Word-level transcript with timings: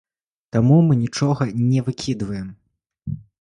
Таму 0.55 0.77
мы 0.87 0.97
нічога 1.01 1.47
не 1.69 1.85
выкідваем. 1.91 2.49